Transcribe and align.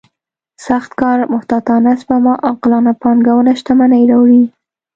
سخت 0.67 0.91
کار 1.01 1.19
محتاطانه 1.33 1.91
سپما 2.01 2.33
عاقلانه 2.47 2.93
پانګونه 3.01 3.51
شتمني 3.59 4.01
راوړي. 4.11 4.43